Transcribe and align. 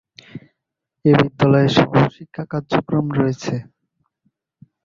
এ 1.05 1.11
বিদ্যালয়ে 1.19 1.69
সহ-শিক্ষা 1.75 2.43
কার্যক্রম 2.51 3.05
রয়েছে। 3.19 3.55